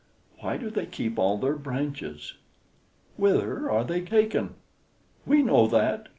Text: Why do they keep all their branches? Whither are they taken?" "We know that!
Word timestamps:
Why 0.39 0.57
do 0.57 0.71
they 0.71 0.87
keep 0.87 1.19
all 1.19 1.37
their 1.37 1.55
branches? 1.55 2.33
Whither 3.17 3.69
are 3.69 3.83
they 3.83 4.01
taken?" 4.01 4.55
"We 5.27 5.43
know 5.43 5.67
that! 5.67 6.07